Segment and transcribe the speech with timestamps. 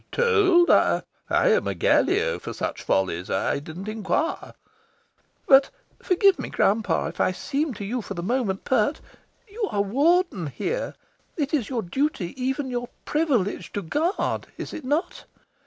[0.11, 0.71] "Told?
[0.71, 3.29] I am a Gallio for such follies.
[3.29, 4.55] I didn't inquire."
[5.45, 5.69] "But
[6.01, 8.99] (forgive me, grand papa, if I seem to you, for the moment, pert)
[9.47, 10.95] you are Warden here.
[11.37, 14.47] It is your duty, even your privilege, to GUARD.
[14.57, 15.25] Is it not?